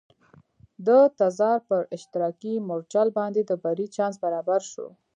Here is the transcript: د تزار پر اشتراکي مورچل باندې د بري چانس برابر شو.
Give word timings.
د 0.87 0.89
تزار 1.19 1.57
پر 1.69 1.81
اشتراکي 1.95 2.53
مورچل 2.67 3.07
باندې 3.17 3.41
د 3.45 3.51
بري 3.63 3.87
چانس 3.95 4.15
برابر 4.23 4.61
شو. 4.71 4.87